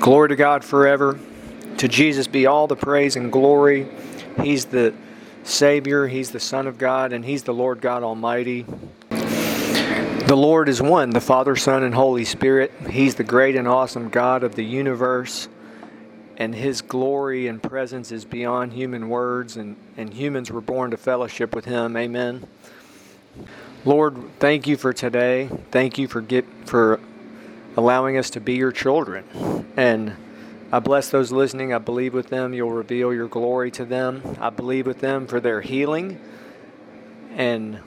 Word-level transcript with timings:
Glory 0.00 0.30
to 0.30 0.36
God 0.36 0.64
forever. 0.64 1.20
To 1.76 1.86
Jesus 1.86 2.26
be 2.26 2.46
all 2.46 2.66
the 2.66 2.74
praise 2.74 3.16
and 3.16 3.30
glory. 3.30 3.86
He's 4.42 4.64
the 4.64 4.94
Savior, 5.44 6.06
He's 6.06 6.30
the 6.30 6.40
Son 6.40 6.66
of 6.66 6.78
God, 6.78 7.12
and 7.12 7.22
He's 7.22 7.42
the 7.42 7.52
Lord 7.52 7.82
God 7.82 8.02
Almighty. 8.02 8.64
The 9.10 10.36
Lord 10.36 10.70
is 10.70 10.80
one, 10.80 11.10
the 11.10 11.20
Father, 11.20 11.54
Son, 11.54 11.82
and 11.82 11.94
Holy 11.94 12.24
Spirit. 12.24 12.72
He's 12.88 13.16
the 13.16 13.24
great 13.24 13.56
and 13.56 13.68
awesome 13.68 14.08
God 14.08 14.42
of 14.42 14.54
the 14.54 14.64
universe, 14.64 15.48
and 16.38 16.54
His 16.54 16.80
glory 16.80 17.46
and 17.46 17.62
presence 17.62 18.10
is 18.10 18.24
beyond 18.24 18.72
human 18.72 19.10
words, 19.10 19.58
and, 19.58 19.76
and 19.98 20.14
humans 20.14 20.50
were 20.50 20.62
born 20.62 20.92
to 20.92 20.96
fellowship 20.96 21.54
with 21.54 21.66
Him. 21.66 21.94
Amen. 21.94 22.46
Lord, 23.84 24.16
thank 24.38 24.66
you 24.66 24.78
for 24.78 24.94
today. 24.94 25.50
Thank 25.70 25.98
you 25.98 26.08
for 26.08 26.22
get 26.22 26.46
for 26.64 27.00
allowing 27.76 28.16
us 28.16 28.30
to 28.30 28.40
be 28.40 28.54
your 28.54 28.72
children. 28.72 29.66
And 29.76 30.14
I 30.72 30.78
bless 30.78 31.10
those 31.10 31.32
listening. 31.32 31.72
I 31.72 31.78
believe 31.78 32.14
with 32.14 32.28
them 32.28 32.54
you'll 32.54 32.72
reveal 32.72 33.12
your 33.12 33.28
glory 33.28 33.70
to 33.72 33.84
them. 33.84 34.36
I 34.40 34.50
believe 34.50 34.86
with 34.86 35.00
them 35.00 35.26
for 35.26 35.40
their 35.40 35.60
healing. 35.60 36.20
And 37.36 37.80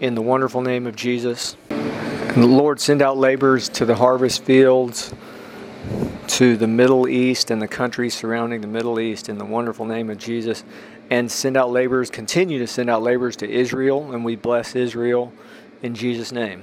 in 0.00 0.14
the 0.14 0.22
wonderful 0.22 0.60
name 0.60 0.86
of 0.86 0.96
Jesus. 0.96 1.56
Lord, 2.36 2.80
send 2.80 3.00
out 3.00 3.16
laborers 3.16 3.68
to 3.70 3.84
the 3.84 3.94
harvest 3.94 4.42
fields, 4.42 5.14
to 6.26 6.56
the 6.56 6.66
Middle 6.66 7.08
East 7.08 7.50
and 7.50 7.62
the 7.62 7.68
countries 7.68 8.14
surrounding 8.14 8.60
the 8.60 8.66
Middle 8.66 8.98
East 8.98 9.28
in 9.28 9.38
the 9.38 9.44
wonderful 9.44 9.84
name 9.84 10.10
of 10.10 10.18
Jesus. 10.18 10.64
And 11.10 11.30
send 11.30 11.56
out 11.56 11.70
laborers, 11.70 12.10
continue 12.10 12.58
to 12.58 12.66
send 12.66 12.90
out 12.90 13.02
laborers 13.02 13.36
to 13.36 13.48
Israel, 13.48 14.12
and 14.12 14.24
we 14.24 14.36
bless 14.36 14.74
Israel 14.74 15.32
in 15.82 15.94
Jesus' 15.94 16.32
name. 16.32 16.62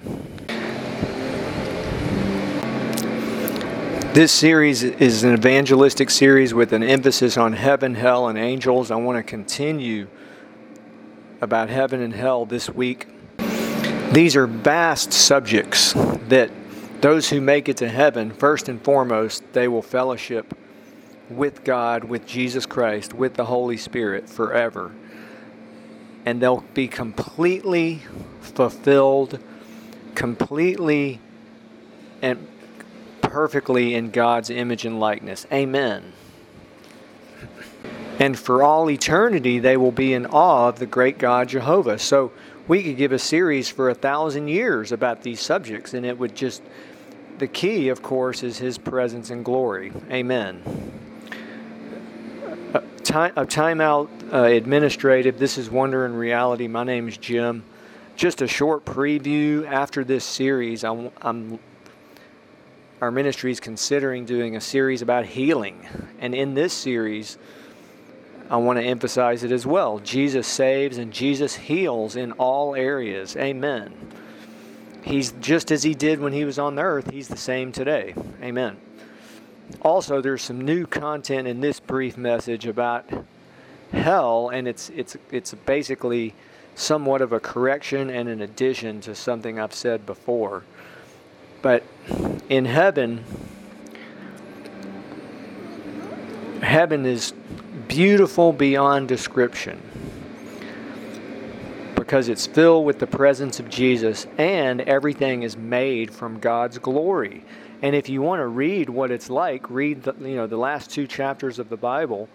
This 4.14 4.34
series 4.34 4.84
is 4.84 5.24
an 5.24 5.32
evangelistic 5.32 6.10
series 6.10 6.54
with 6.54 6.74
an 6.74 6.84
emphasis 6.84 7.38
on 7.38 7.54
heaven, 7.54 7.96
hell, 7.96 8.28
and 8.28 8.38
angels. 8.38 8.92
I 8.92 8.98
want 8.98 9.16
to 9.16 9.24
continue 9.24 10.10
about 11.40 11.70
heaven 11.70 12.02
and 12.02 12.14
hell 12.14 12.46
this 12.46 12.70
week. 12.70 13.08
These 14.12 14.36
are 14.36 14.48
vast 14.48 15.14
subjects 15.14 15.94
that 16.28 16.52
those 17.00 17.30
who 17.30 17.40
make 17.40 17.70
it 17.70 17.78
to 17.78 17.88
heaven, 17.88 18.32
first 18.32 18.68
and 18.68 18.84
foremost, 18.84 19.44
they 19.54 19.70
will 19.70 19.82
fellowship 19.82 20.58
with 21.30 21.64
God, 21.64 22.04
with 22.04 22.28
Jesus 22.28 22.66
Christ, 22.66 23.14
with 23.14 23.36
the 23.36 23.46
Holy 23.46 23.78
Spirit 23.78 24.28
forever. 24.28 24.92
And 26.26 26.42
they'll 26.42 26.66
be 26.74 26.90
completely 26.90 28.02
fulfilled, 28.42 29.40
completely 30.16 31.22
and 32.22 32.46
perfectly 33.32 33.96
in 33.96 34.12
God's 34.12 34.50
image 34.50 34.86
and 34.86 35.00
likeness. 35.00 35.48
Amen. 35.54 36.12
And 38.20 38.38
for 38.38 38.62
all 38.62 38.90
eternity, 38.90 39.58
they 39.58 39.78
will 39.78 39.94
be 39.94 40.14
in 40.14 40.26
awe 40.26 40.68
of 40.68 40.80
the 40.80 40.86
great 40.86 41.18
God 41.18 41.48
Jehovah. 41.48 41.98
So 41.98 42.34
we 42.68 42.84
could 42.84 42.98
give 42.98 43.14
a 43.14 43.20
series 43.20 43.70
for 43.70 43.90
a 43.90 43.96
thousand 43.96 44.50
years 44.50 44.92
about 44.92 45.24
these 45.24 45.40
subjects, 45.40 45.94
and 45.94 46.06
it 46.06 46.20
would 46.20 46.36
just, 46.36 46.62
the 47.38 47.48
key, 47.48 47.88
of 47.88 48.02
course, 48.02 48.44
is 48.44 48.58
His 48.58 48.78
presence 48.78 49.30
and 49.30 49.46
glory. 49.46 49.94
Amen. 50.12 50.62
A, 52.74 52.82
time, 53.02 53.32
a 53.38 53.46
timeout 53.46 54.10
uh, 54.34 54.44
administrative. 54.44 55.40
This 55.40 55.58
is 55.58 55.72
Wonder 55.72 56.06
and 56.06 56.20
Reality. 56.20 56.68
My 56.68 56.84
name 56.84 57.08
is 57.08 57.18
Jim. 57.18 57.64
Just 58.18 58.42
a 58.42 58.48
short 58.48 58.84
preview 58.84 59.66
after 59.66 60.04
this 60.04 60.26
series. 60.26 60.84
I'm, 60.84 61.12
I'm 61.22 61.60
our 63.02 63.10
ministry 63.10 63.52
is 63.52 63.60
considering 63.60 64.26
doing 64.26 64.56
a 64.56 64.62
series 64.62 65.02
about 65.02 65.26
healing. 65.26 65.88
And 66.20 66.36
in 66.36 66.54
this 66.54 66.72
series, 66.72 67.40
I 68.48 68.58
want 68.58 68.78
to 68.78 68.86
emphasize 68.86 69.44
it 69.44 69.52
as 69.52 69.66
well. 69.66 69.98
Jesus 70.00 70.48
saves 70.48 71.00
and 71.00 71.12
Jesus 71.12 71.56
heals 71.56 72.16
in 72.16 72.32
all 72.34 72.76
areas. 72.76 73.36
Amen. 73.36 73.92
He's 75.02 75.32
just 75.42 75.72
as 75.72 75.82
he 75.82 75.96
did 75.96 76.20
when 76.20 76.32
he 76.32 76.46
was 76.46 76.60
on 76.60 76.76
the 76.76 76.84
earth, 76.84 77.10
he's 77.10 77.28
the 77.28 77.38
same 77.38 77.72
today. 77.72 78.14
Amen. 78.44 78.78
Also, 79.82 80.22
there's 80.22 80.44
some 80.44 80.62
new 80.62 80.86
content 80.86 81.48
in 81.48 81.60
this 81.60 81.80
brief 81.80 82.18
message 82.18 82.68
about 82.68 83.10
hell, 83.92 84.50
and 84.50 84.68
it's 84.68 84.90
it's 84.90 85.18
it's 85.32 85.54
basically 85.66 86.36
somewhat 86.76 87.22
of 87.22 87.34
a 87.34 87.40
correction 87.40 88.10
and 88.10 88.30
an 88.30 88.42
addition 88.42 89.02
to 89.02 89.16
something 89.16 89.60
I've 89.60 89.74
said 89.74 90.06
before. 90.06 90.64
But 91.62 91.84
in 92.50 92.66
heaven, 92.66 93.24
heaven 96.62 97.06
is 97.06 97.34
beautiful 97.88 98.54
beyond 98.54 99.08
description 99.08 99.82
because 101.96 102.30
it's 102.30 102.48
filled 102.48 102.86
with 102.86 103.00
the 103.00 103.08
presence 103.08 103.60
of 103.60 103.70
Jesus 103.70 104.26
and 104.38 104.82
everything 104.82 105.44
is 105.44 105.56
made 105.56 106.12
from 106.12 106.40
God's 106.40 106.78
glory. 106.78 107.44
And 107.84 107.96
if 107.96 108.10
you 108.10 108.22
want 108.22 108.40
to 108.40 108.48
read 108.48 108.90
what 108.90 109.12
it's 109.12 109.30
like, 109.30 109.70
read 109.70 110.04
the, 110.04 110.14
you 110.20 110.36
know 110.36 110.48
the 110.48 110.58
last 110.58 110.90
two 110.90 111.06
chapters 111.06 111.60
of 111.60 111.70
the 111.70 111.78
Bible 111.78 112.28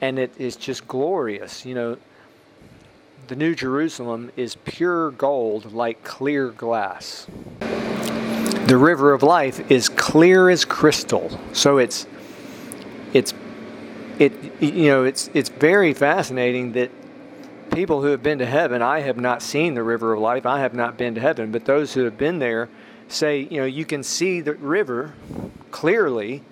and 0.00 0.18
it 0.18 0.32
is 0.38 0.56
just 0.56 0.86
glorious. 0.88 1.64
You 1.64 1.74
know, 1.74 1.96
the 3.28 3.36
New 3.36 3.54
Jerusalem 3.54 4.30
is 4.36 4.56
pure 4.56 5.12
gold 5.12 5.72
like 5.72 6.04
clear 6.04 6.50
glass 6.50 7.26
the 8.66 8.76
river 8.76 9.12
of 9.12 9.22
life 9.22 9.70
is 9.70 9.88
clear 9.88 10.48
as 10.48 10.64
crystal. 10.64 11.38
So 11.52 11.78
it's 11.78 12.06
it's 13.12 13.34
it 14.18 14.32
you 14.62 14.86
know 14.86 15.04
it's 15.04 15.30
it's 15.34 15.48
very 15.48 15.92
fascinating 15.94 16.72
that 16.72 16.90
people 17.72 18.02
who 18.02 18.08
have 18.08 18.22
been 18.22 18.38
to 18.38 18.46
heaven, 18.46 18.82
I 18.82 19.00
have 19.00 19.16
not 19.16 19.42
seen 19.42 19.74
the 19.74 19.82
river 19.82 20.12
of 20.12 20.20
life. 20.20 20.46
I 20.46 20.60
have 20.60 20.74
not 20.74 20.96
been 20.96 21.14
to 21.14 21.20
heaven, 21.20 21.50
but 21.50 21.64
those 21.64 21.94
who 21.94 22.04
have 22.04 22.18
been 22.18 22.38
there 22.38 22.68
say, 23.08 23.40
you 23.50 23.58
know, 23.58 23.66
you 23.66 23.84
can 23.84 24.02
see 24.02 24.40
the 24.40 24.54
river 24.54 25.12
clearly 25.70 26.42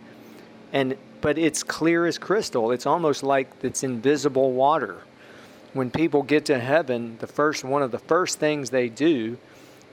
and 0.73 0.97
but 1.21 1.37
it's 1.37 1.63
clear 1.63 2.07
as 2.07 2.17
crystal. 2.17 2.71
It's 2.71 2.87
almost 2.87 3.23
like 3.23 3.51
it's 3.63 3.83
invisible 3.83 4.53
water. 4.53 5.03
When 5.75 5.91
people 5.91 6.23
get 6.23 6.47
to 6.47 6.59
heaven, 6.59 7.19
the 7.19 7.27
first 7.27 7.63
one 7.63 7.83
of 7.83 7.91
the 7.91 7.99
first 7.99 8.39
things 8.39 8.71
they 8.71 8.89
do 8.89 9.37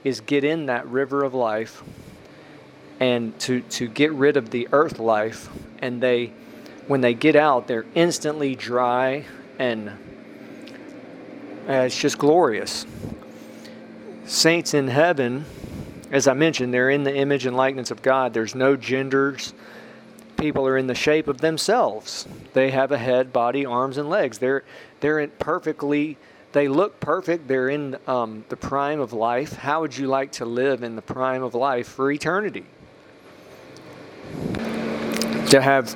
is 0.03 0.21
get 0.21 0.43
in 0.43 0.67
that 0.67 0.87
river 0.87 1.23
of 1.23 1.33
life 1.33 1.83
and 2.99 3.37
to, 3.39 3.61
to 3.61 3.87
get 3.87 4.11
rid 4.13 4.37
of 4.37 4.49
the 4.49 4.67
earth 4.71 4.99
life. 4.99 5.49
And 5.79 6.01
they, 6.01 6.33
when 6.87 7.01
they 7.01 7.13
get 7.13 7.35
out, 7.35 7.67
they're 7.67 7.85
instantly 7.95 8.55
dry 8.55 9.25
and 9.59 9.89
uh, 11.67 11.83
it's 11.83 11.99
just 11.99 12.17
glorious. 12.17 12.85
Saints 14.25 14.73
in 14.73 14.87
heaven, 14.87 15.45
as 16.11 16.27
I 16.27 16.33
mentioned, 16.33 16.73
they're 16.73 16.89
in 16.89 17.03
the 17.03 17.13
image 17.13 17.45
and 17.45 17.57
likeness 17.57 17.91
of 17.91 18.01
God. 18.01 18.33
There's 18.33 18.55
no 18.55 18.77
genders. 18.77 19.53
People 20.37 20.65
are 20.67 20.77
in 20.77 20.87
the 20.87 20.95
shape 20.95 21.27
of 21.27 21.39
themselves. 21.39 22.27
They 22.53 22.71
have 22.71 22.91
a 22.91 22.97
head, 22.97 23.33
body, 23.33 23.65
arms, 23.65 23.97
and 23.97 24.09
legs. 24.09 24.37
They're 24.37 24.63
they're 24.99 25.27
perfectly. 25.27 26.17
They 26.53 26.67
look 26.67 26.99
perfect. 26.99 27.47
They're 27.47 27.69
in 27.69 27.97
um, 28.07 28.45
the 28.47 28.55
prime 28.55 28.99
of 28.99 29.11
life. 29.11 29.53
How 29.53 29.81
would 29.81 29.97
you 29.97 30.07
like 30.07 30.31
to 30.33 30.45
live 30.45 30.83
in 30.83 30.95
the 30.95 31.01
prime 31.01 31.43
of 31.43 31.53
life 31.53 31.87
for 31.87 32.11
eternity? 32.11 32.65
To 35.49 35.61
have 35.61 35.95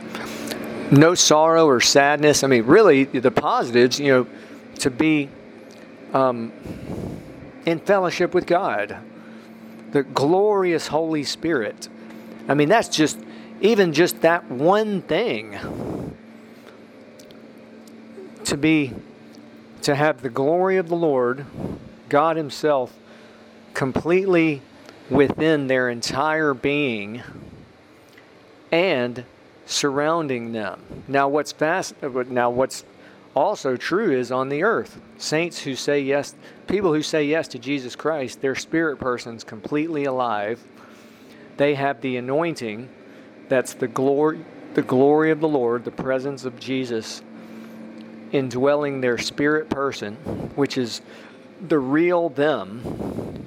no 0.91 1.15
sorrow 1.15 1.65
or 1.67 1.81
sadness. 1.81 2.43
I 2.43 2.47
mean, 2.47 2.65
really, 2.65 3.05
the 3.05 3.31
positives, 3.31 3.99
you 3.99 4.07
know, 4.07 4.27
to 4.79 4.89
be 4.89 5.29
um, 6.13 6.51
in 7.65 7.79
fellowship 7.79 8.33
with 8.33 8.45
God, 8.45 8.97
the 9.91 10.03
glorious 10.03 10.87
Holy 10.87 11.23
Spirit. 11.23 11.89
I 12.47 12.53
mean, 12.53 12.69
that's 12.69 12.89
just, 12.89 13.19
even 13.61 13.93
just 13.93 14.21
that 14.21 14.49
one 14.49 15.01
thing 15.01 15.57
to 18.45 18.57
be, 18.57 18.93
to 19.83 19.95
have 19.95 20.21
the 20.21 20.29
glory 20.29 20.77
of 20.77 20.89
the 20.89 20.95
Lord, 20.95 21.45
God 22.09 22.37
Himself, 22.37 22.97
completely 23.73 24.61
within 25.09 25.67
their 25.67 25.89
entire 25.89 26.53
being 26.53 27.21
and 28.71 29.25
surrounding 29.65 30.51
them. 30.51 30.81
Now, 31.07 31.27
what's 31.27 31.51
fast? 31.51 31.95
Now, 32.01 32.49
what's 32.49 32.83
also 33.35 33.77
true 33.77 34.11
is 34.11 34.31
on 34.31 34.49
the 34.49 34.63
earth, 34.63 34.99
saints 35.17 35.59
who 35.59 35.75
say 35.75 36.01
yes, 36.01 36.35
people 36.67 36.93
who 36.93 37.01
say 37.01 37.23
yes 37.23 37.47
to 37.49 37.59
Jesus 37.59 37.95
Christ, 37.95 38.41
their 38.41 38.55
spirit 38.55 38.97
persons 38.97 39.43
completely 39.43 40.05
alive. 40.05 40.61
They 41.57 41.75
have 41.75 42.01
the 42.01 42.17
anointing. 42.17 42.89
That's 43.47 43.73
the 43.73 43.87
glory, 43.87 44.43
the 44.73 44.81
glory 44.81 45.31
of 45.31 45.39
the 45.39 45.47
Lord, 45.47 45.85
the 45.85 45.91
presence 45.91 46.45
of 46.45 46.59
Jesus 46.59 47.21
indwelling 48.31 49.01
their 49.01 49.17
spirit 49.17 49.69
person, 49.69 50.15
which 50.55 50.77
is 50.77 51.01
the 51.67 51.79
real 51.79 52.29
them. 52.29 53.43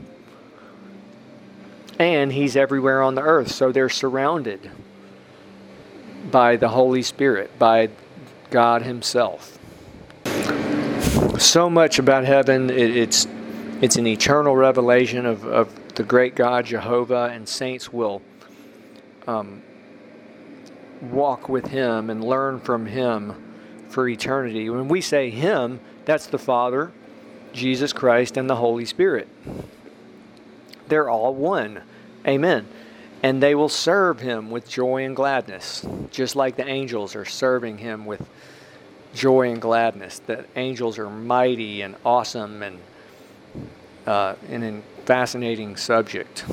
And 1.98 2.32
he's 2.32 2.56
everywhere 2.56 3.02
on 3.02 3.14
the 3.14 3.22
earth, 3.22 3.50
so 3.50 3.72
they're 3.72 3.88
surrounded 3.88 4.70
by 6.34 6.56
the 6.56 6.70
Holy 6.70 7.00
Spirit, 7.00 7.56
by 7.60 7.88
God 8.50 8.82
Himself. 8.82 9.56
So 11.38 11.70
much 11.70 12.00
about 12.00 12.24
heaven, 12.24 12.70
it, 12.70 12.96
it's, 12.96 13.28
it's 13.80 13.94
an 13.94 14.08
eternal 14.08 14.56
revelation 14.56 15.26
of, 15.26 15.44
of 15.44 15.94
the 15.94 16.02
great 16.02 16.34
God 16.34 16.66
Jehovah, 16.66 17.30
and 17.32 17.48
saints 17.48 17.92
will 17.92 18.20
um, 19.28 19.62
walk 21.02 21.48
with 21.48 21.66
Him 21.66 22.10
and 22.10 22.24
learn 22.24 22.58
from 22.58 22.86
Him 22.86 23.36
for 23.88 24.08
eternity. 24.08 24.68
When 24.68 24.88
we 24.88 25.00
say 25.00 25.30
Him, 25.30 25.78
that's 26.04 26.26
the 26.26 26.38
Father, 26.38 26.90
Jesus 27.52 27.92
Christ, 27.92 28.36
and 28.36 28.50
the 28.50 28.56
Holy 28.56 28.86
Spirit. 28.86 29.28
They're 30.88 31.08
all 31.08 31.32
one. 31.32 31.82
Amen. 32.26 32.66
And 33.24 33.42
they 33.42 33.54
will 33.54 33.70
serve 33.70 34.20
Him 34.20 34.50
with 34.50 34.68
joy 34.68 35.04
and 35.04 35.16
gladness, 35.16 35.84
just 36.10 36.36
like 36.36 36.56
the 36.56 36.68
angels 36.68 37.16
are 37.16 37.24
serving 37.24 37.78
Him 37.78 38.04
with 38.04 38.28
joy 39.14 39.50
and 39.50 39.62
gladness. 39.62 40.18
The 40.18 40.44
angels 40.56 40.98
are 40.98 41.08
mighty 41.08 41.80
and 41.80 41.96
awesome 42.04 42.62
and 42.62 42.78
uh, 44.06 44.34
and 44.50 44.62
a 44.62 44.82
fascinating 45.06 45.76
subject. 45.76 46.44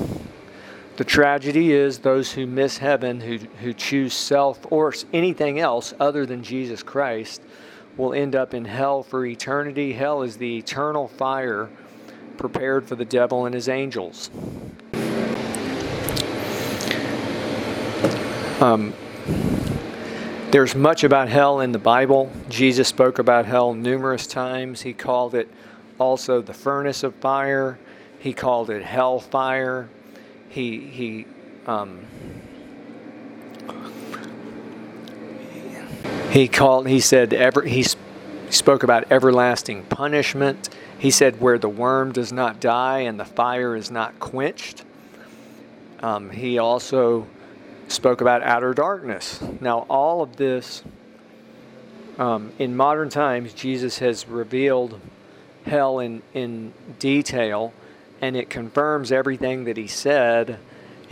The 0.96 1.04
tragedy 1.04 1.72
is 1.72 1.98
those 1.98 2.32
who 2.32 2.46
miss 2.46 2.78
heaven, 2.78 3.20
who, 3.20 3.36
who 3.60 3.74
choose 3.74 4.14
self 4.14 4.60
or 4.70 4.94
anything 5.12 5.58
else 5.58 5.92
other 6.00 6.24
than 6.24 6.42
Jesus 6.42 6.82
Christ, 6.82 7.42
will 7.98 8.14
end 8.14 8.34
up 8.34 8.54
in 8.54 8.64
hell 8.64 9.02
for 9.02 9.26
eternity. 9.26 9.92
Hell 9.92 10.22
is 10.22 10.38
the 10.38 10.56
eternal 10.56 11.08
fire 11.08 11.68
prepared 12.38 12.86
for 12.86 12.96
the 12.96 13.04
devil 13.04 13.44
and 13.44 13.54
his 13.54 13.68
angels. 13.68 14.30
Um, 18.62 18.94
there's 20.50 20.74
much 20.74 21.04
about 21.04 21.28
hell 21.28 21.60
in 21.60 21.72
the 21.72 21.78
Bible. 21.78 22.30
Jesus 22.48 22.88
spoke 22.88 23.18
about 23.18 23.44
hell 23.44 23.74
numerous 23.74 24.26
times. 24.26 24.82
He 24.82 24.92
called 24.92 25.34
it 25.34 25.48
also 25.98 26.40
the 26.40 26.54
furnace 26.54 27.02
of 27.02 27.14
fire. 27.16 27.78
He 28.20 28.32
called 28.32 28.70
it 28.70 28.82
hell 28.82 29.18
fire 29.18 29.88
he 30.52 30.78
he 30.78 31.26
um, 31.66 32.04
he 36.30 36.46
called 36.46 36.86
he 36.86 37.00
said 37.00 37.32
ever 37.32 37.62
he 37.62 37.84
spoke 38.50 38.82
about 38.82 39.10
everlasting 39.10 39.82
punishment 39.84 40.68
he 40.98 41.10
said 41.10 41.40
where 41.40 41.58
the 41.58 41.70
worm 41.70 42.12
does 42.12 42.32
not 42.32 42.60
die 42.60 43.00
and 43.00 43.18
the 43.18 43.24
fire 43.24 43.74
is 43.74 43.90
not 43.90 44.18
quenched 44.20 44.84
um, 46.02 46.28
he 46.28 46.58
also 46.58 47.26
spoke 47.92 48.20
about 48.20 48.42
outer 48.42 48.74
darkness 48.74 49.40
now 49.60 49.80
all 49.88 50.22
of 50.22 50.36
this 50.36 50.82
um, 52.18 52.52
in 52.58 52.76
modern 52.76 53.08
times 53.08 53.52
jesus 53.52 53.98
has 53.98 54.26
revealed 54.28 55.00
hell 55.64 55.98
in, 55.98 56.22
in 56.34 56.72
detail 56.98 57.72
and 58.20 58.36
it 58.36 58.48
confirms 58.48 59.12
everything 59.12 59.64
that 59.64 59.76
he 59.76 59.86
said 59.86 60.58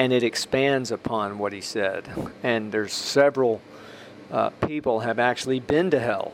and 0.00 0.14
it 0.14 0.22
expands 0.22 0.90
upon 0.90 1.38
what 1.38 1.52
he 1.52 1.60
said. 1.60 2.08
And 2.42 2.72
there's 2.72 2.94
several 2.94 3.60
uh, 4.30 4.48
people 4.66 5.00
have 5.00 5.18
actually 5.18 5.60
been 5.60 5.90
to 5.90 6.00
hell. 6.00 6.32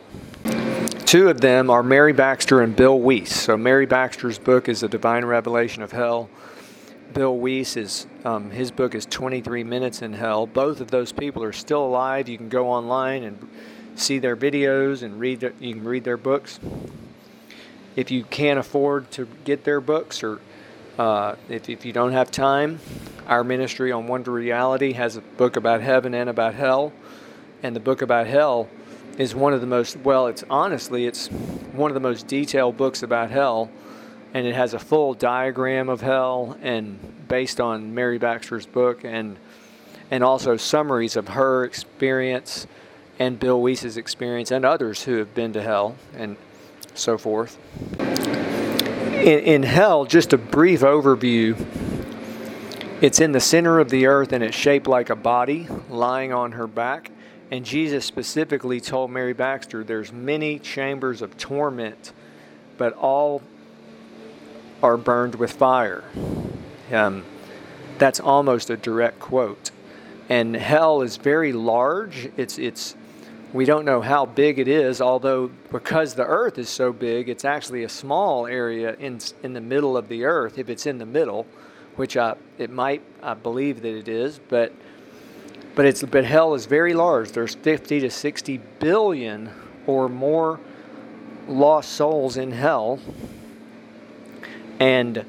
Two 1.04 1.28
of 1.28 1.40
them 1.40 1.69
are 1.69 1.82
Mary 1.82 2.12
Baxter 2.12 2.60
and 2.62 2.76
Bill 2.76 3.00
Wiese. 3.00 3.34
So 3.34 3.56
Mary 3.56 3.84
Baxter's 3.84 4.38
book 4.38 4.69
is 4.69 4.84
A 4.84 4.88
Divine 4.88 5.25
Revelation 5.25 5.82
of 5.82 5.90
Hell. 5.90 6.28
Bill 7.12 7.37
Wiese 7.37 7.76
is 7.76 8.06
um, 8.25 8.50
his 8.50 8.70
book 8.70 8.94
is 8.94 9.06
23 9.06 9.64
Minutes 9.64 10.03
in 10.03 10.12
Hell. 10.12 10.47
Both 10.47 10.81
of 10.81 10.91
those 10.91 11.12
people 11.12 11.43
are 11.43 11.53
still 11.53 11.85
alive. 11.85 12.29
You 12.29 12.37
can 12.37 12.49
go 12.49 12.69
online 12.69 13.25
and 13.25 13.49
see 13.94 14.19
their 14.19 14.37
videos 14.37 15.03
and 15.03 15.19
read. 15.19 15.43
You 15.61 15.75
can 15.75 15.85
read 15.85 16.05
their 16.05 16.17
books. 16.17 16.61
If 17.94 18.11
you 18.11 18.25
can't 18.25 18.58
afford 18.58 19.11
to 19.12 19.26
get 19.44 19.64
their 19.64 19.81
books 19.81 20.23
or 20.23 20.41
uh, 20.99 21.37
if, 21.49 21.69
if 21.69 21.85
you 21.85 21.93
don't 21.93 22.12
have 22.12 22.31
time, 22.31 22.81
our 23.26 23.44
ministry 23.44 23.93
on 23.93 24.06
Wonder 24.06 24.32
Reality 24.32 24.93
has 24.93 25.17
a 25.17 25.20
book 25.20 25.56
about 25.56 25.81
heaven 25.81 26.14
and 26.14 26.29
about 26.29 26.55
hell. 26.55 26.93
And 27.62 27.75
the 27.75 27.81
book 27.81 28.03
about 28.03 28.26
hell 28.26 28.69
is 29.19 29.35
one 29.35 29.53
of 29.53 29.61
the 29.61 29.67
most, 29.67 29.97
well, 29.99 30.26
it's 30.26 30.44
honestly, 30.49 31.06
it's 31.06 31.29
one 31.29 31.91
of 31.91 31.94
the 31.94 32.00
most 32.00 32.26
detailed 32.26 32.76
books 32.76 33.03
about 33.03 33.31
hell. 33.31 33.70
And 34.34 34.46
it 34.46 34.55
has 34.55 34.75
a 34.75 34.78
full 34.78 35.14
diagram 35.14 35.88
of 35.88 36.00
hell 36.00 36.58
and 36.62 36.99
based 37.28 37.61
on 37.61 37.94
Mary 37.94 38.19
Baxter's 38.19 38.67
book 38.67 39.05
and 39.05 39.37
and 40.11 40.23
also 40.23 40.56
summaries 40.56 41.17
of 41.17 41.28
her 41.28 41.64
experience 41.64 42.67
and 43.19 43.40
Bill 43.40 43.61
Wiese's 43.61 43.96
experience 43.96 44.50
and 44.50 44.64
others 44.64 45.02
who 45.02 45.17
have 45.17 45.34
been 45.34 45.52
to 45.55 45.62
hell 45.62 45.96
and 46.14 46.37
so 46.94 47.19
forth 47.19 47.58
in, 49.26 49.40
in 49.40 49.62
hell, 49.64 50.05
just 50.05 50.32
a 50.32 50.38
brief 50.38 50.81
overview. 50.81 51.56
It's 53.00 53.20
in 53.20 53.32
the 53.32 53.40
center 53.40 53.81
of 53.81 53.90
the 53.90 54.06
earth 54.06 54.32
and 54.32 54.43
it's 54.43 54.56
shaped 54.56 54.87
like 54.87 55.11
a 55.11 55.17
body 55.17 55.69
lying 55.90 56.32
on 56.32 56.52
her 56.52 56.67
back. 56.67 57.11
And 57.50 57.64
Jesus 57.64 58.05
specifically 58.05 58.81
told 58.81 59.11
Mary 59.11 59.32
Baxter 59.32 59.84
there's 59.84 60.12
many 60.12 60.58
chambers 60.58 61.22
of 61.22 61.37
torment, 61.37 62.12
but 62.79 62.93
all 62.94 63.43
are 64.82 64.96
burned 64.96 65.34
with 65.37 65.52
fire. 65.52 66.05
Um, 66.93 67.25
that's 67.99 68.20
almost 68.20 68.70
a 68.70 68.76
direct 68.76 69.19
quote. 69.19 69.70
And 70.28 70.55
hell 70.56 71.02
is 71.02 71.17
very 71.17 71.52
large. 71.52 72.31
It's 72.37 72.58
it's 72.58 72.96
we 73.52 73.64
don't 73.64 73.84
know 73.84 74.00
how 74.00 74.26
big 74.26 74.58
it 74.58 74.69
is, 74.69 75.00
although 75.00 75.50
because 75.70 76.14
the 76.14 76.25
Earth 76.25 76.58
is 76.58 76.69
so 76.69 76.93
big, 76.93 77.28
it's 77.28 77.44
actually 77.44 77.84
a 77.84 77.88
small 77.88 78.46
area 78.46 78.94
in 78.96 79.20
in 79.43 79.52
the 79.52 79.61
middle 79.61 79.96
of 79.96 80.08
the 80.08 80.25
Earth. 80.25 80.58
If 80.58 80.69
it's 80.69 80.87
in 80.87 80.99
the 80.99 81.06
middle, 81.06 81.46
which 81.96 82.17
I, 82.17 82.34
it 82.58 82.70
might, 82.70 83.02
I 83.22 83.34
believe 83.34 83.82
that 83.82 83.96
it 83.96 84.08
is, 84.08 84.40
but 84.49 84.72
but 85.75 85.87
it's 85.87 86.02
but 86.02 86.25
hell 86.25 86.55
is 86.55 86.67
very 86.67 86.94
large. 86.94 87.32
There's 87.32 87.55
50 87.55 88.00
to 88.00 88.11
60 88.11 88.58
billion 88.81 89.50
or 89.87 90.08
more 90.08 90.58
lost 91.46 91.93
souls 91.93 92.36
in 92.36 92.51
hell, 92.51 92.98
and 94.79 95.25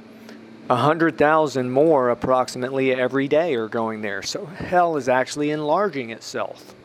a 0.69 0.75
hundred 0.75 1.17
thousand 1.17 1.71
more 1.71 2.09
approximately 2.09 2.93
every 2.93 3.27
day 3.27 3.55
are 3.55 3.69
going 3.69 4.01
there. 4.01 4.21
So 4.21 4.45
hell 4.45 4.97
is 4.97 5.07
actually 5.07 5.51
enlarging 5.51 6.09
itself. 6.09 6.75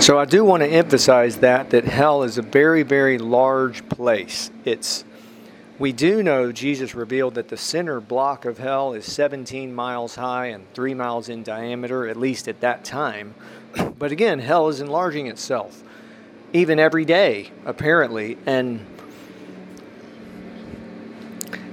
So 0.00 0.18
I 0.18 0.24
do 0.24 0.44
want 0.44 0.62
to 0.62 0.68
emphasize 0.68 1.38
that 1.38 1.70
that 1.70 1.84
hell 1.84 2.22
is 2.22 2.38
a 2.38 2.42
very 2.42 2.82
very 2.82 3.18
large 3.18 3.88
place. 3.88 4.50
It's 4.64 5.04
we 5.78 5.92
do 5.92 6.22
know 6.22 6.52
Jesus 6.52 6.94
revealed 6.94 7.34
that 7.34 7.48
the 7.48 7.56
center 7.56 8.00
block 8.00 8.44
of 8.44 8.58
hell 8.58 8.92
is 8.92 9.04
17 9.04 9.74
miles 9.74 10.14
high 10.14 10.46
and 10.46 10.72
3 10.74 10.94
miles 10.94 11.28
in 11.28 11.42
diameter 11.42 12.08
at 12.08 12.16
least 12.16 12.48
at 12.48 12.60
that 12.60 12.84
time. 12.84 13.34
But 13.98 14.12
again, 14.12 14.38
hell 14.38 14.68
is 14.68 14.80
enlarging 14.80 15.26
itself 15.26 15.82
even 16.52 16.78
every 16.78 17.04
day 17.04 17.50
apparently 17.64 18.38
and 18.46 18.84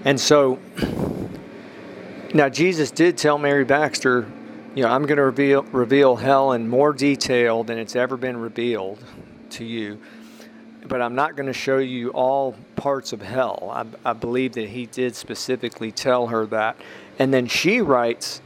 and 0.10 0.20
so 0.20 0.58
now 2.34 2.50
Jesus 2.50 2.90
did 2.90 3.16
tell 3.16 3.38
Mary 3.38 3.64
Baxter 3.64 4.26
you 4.74 4.84
know, 4.84 4.90
I'm 4.90 5.04
going 5.04 5.18
to 5.18 5.24
reveal, 5.24 5.64
reveal 5.64 6.16
hell 6.16 6.54
in 6.54 6.68
more 6.68 6.94
detail 6.94 7.64
than 7.64 7.78
it's 7.78 7.96
ever 7.96 8.18
been 8.18 8.38
revealed 8.38 9.04
to 9.52 9.66
you. 9.66 10.00
But 10.88 11.02
I'm 11.02 11.16
not 11.16 11.36
going 11.36 11.48
to 11.48 11.54
show 11.54 11.80
you 11.80 12.10
all 12.10 12.56
parts 12.76 13.14
of 13.14 13.22
hell. 13.22 13.70
I, 13.72 14.10
I 14.10 14.14
believe 14.14 14.54
that 14.54 14.70
he 14.70 14.86
did 14.86 15.16
specifically 15.16 15.92
tell 15.92 16.28
her 16.28 16.46
that. 16.48 16.78
And 17.20 17.34
then 17.34 17.48
she 17.48 17.82
writes 17.82 18.42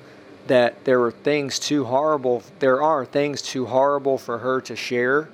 that 0.48 0.86
there 0.86 1.02
are 1.04 1.12
things 1.12 1.60
too 1.60 1.86
horrible, 1.86 2.44
there 2.60 2.82
are 2.82 3.06
things 3.06 3.42
too 3.42 3.66
horrible 3.66 4.18
for 4.18 4.40
her 4.40 4.60
to 4.62 4.76
share 4.76 5.30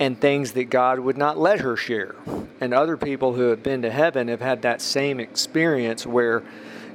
and 0.00 0.18
things 0.18 0.52
that 0.52 0.70
God 0.70 0.98
would 0.98 1.18
not 1.18 1.38
let 1.38 1.60
her 1.60 1.76
share. 1.76 2.14
And 2.60 2.72
other 2.72 2.96
people 2.96 3.34
who 3.34 3.50
have 3.50 3.62
been 3.62 3.82
to 3.82 3.90
heaven 3.90 4.28
have 4.28 4.40
had 4.40 4.62
that 4.62 4.80
same 4.80 5.20
experience 5.20 6.06
where, 6.06 6.42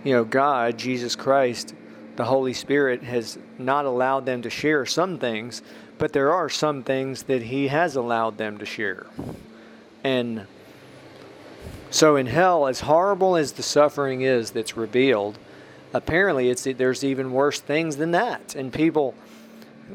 you 0.04 0.14
know, 0.14 0.26
God, 0.26 0.78
Jesus 0.78 1.16
Christ, 1.16 1.76
the 2.16 2.26
Holy 2.26 2.54
Spirit 2.54 3.04
has 3.04 3.38
not 3.60 3.86
allowed 3.86 4.26
them 4.26 4.42
to 4.42 4.50
share 4.50 4.88
some 4.88 5.20
things, 5.20 5.62
but 6.00 6.14
there 6.14 6.34
are 6.34 6.50
some 6.50 6.82
things 6.82 7.24
that 7.24 7.44
He 7.44 7.68
has 7.68 7.96
allowed 7.96 8.38
them 8.38 8.58
to 8.58 8.66
share. 8.66 9.06
And 10.04 10.48
so 11.92 12.16
in 12.16 12.26
hell, 12.26 12.66
as 12.68 12.82
horrible 12.82 13.36
as 13.36 13.54
the 13.54 13.64
suffering 13.64 14.22
is 14.22 14.52
that's 14.52 14.76
revealed, 14.76 15.38
apparently 15.94 16.50
it's 16.50 16.64
there's 16.64 17.04
even 17.04 17.32
worse 17.32 17.60
things 17.60 17.98
than 17.98 18.12
that. 18.12 18.56
And 18.56 18.74
people, 18.74 19.14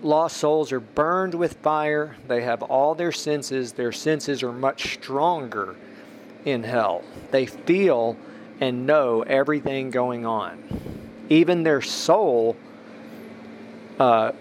lost 0.03 0.37
souls 0.37 0.73
are 0.73 0.81
burned 0.81 1.35
with 1.35 1.55
fire. 1.55 2.17
They 2.29 2.43
have 2.43 2.63
all 2.63 2.95
their 2.95 3.13
senses. 3.13 3.73
Their 3.73 3.93
senses 3.93 4.43
are 4.43 4.53
much 4.53 4.95
stronger 4.95 5.77
in 6.45 6.63
hell. 6.63 7.03
They 7.31 7.47
feel 7.47 8.17
and 8.61 8.87
know 8.87 9.23
everything 9.23 9.91
going 9.91 10.27
on 10.27 10.91
even 11.31 11.63
their 11.63 11.81
soul 11.81 12.57
uh, 13.99 14.33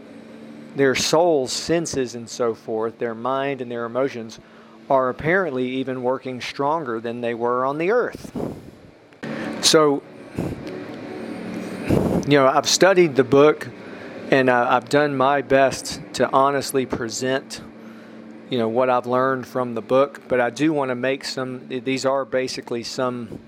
their 0.76 0.96
soul's 0.96 1.52
senses 1.52 2.16
and 2.16 2.30
so 2.30 2.54
forth, 2.54 2.98
their 3.00 3.16
mind 3.16 3.62
and 3.62 3.70
their 3.70 3.86
emotions, 3.86 4.40
are 4.90 5.10
apparently 5.10 5.68
even 5.68 6.02
working 6.02 6.40
stronger 6.40 7.00
than 7.00 7.22
they 7.22 7.34
were 7.34 7.66
on 7.66 7.78
the 7.78 7.92
earth. 7.92 8.32
So, 9.62 10.02
you 12.26 12.38
know, 12.38 12.48
I've 12.48 12.70
studied 12.70 13.16
the 13.16 13.24
book 13.24 13.68
and 14.32 14.48
I've 14.50 14.90
done 14.90 15.18
my 15.18 15.42
best 15.42 16.02
to 16.14 16.30
honestly 16.32 16.86
present, 16.86 17.62
you 18.52 18.60
know, 18.60 18.70
what 18.70 18.88
I've 18.88 19.08
learned 19.08 19.48
from 19.48 19.74
the 19.74 19.82
book. 19.82 20.22
But 20.28 20.40
I 20.40 20.52
do 20.52 20.72
want 20.72 20.90
to 20.90 20.96
make 20.96 21.26
some, 21.26 21.68
these 21.68 22.06
are 22.06 22.26
basically 22.26 22.84
some 22.84 23.40